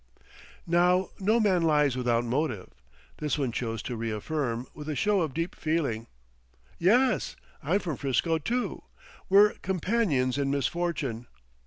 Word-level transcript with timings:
Now 0.65 1.09
no 1.19 1.39
man 1.39 1.61
lies 1.61 1.95
without 1.95 2.25
motive. 2.25 2.69
This 3.19 3.37
one 3.37 3.51
chose 3.51 3.83
to 3.83 3.95
reaffirm, 3.95 4.65
with 4.73 4.89
a 4.89 4.95
show 4.95 5.21
of 5.21 5.35
deep 5.35 5.53
feeling: 5.53 6.07
"Yes; 6.79 7.35
I'm 7.61 7.77
from 7.81 7.97
Frisco, 7.97 8.39
too. 8.39 8.81
We're 9.29 9.53
companions 9.61 10.39
in 10.39 10.49
misfortune." 10.49 11.27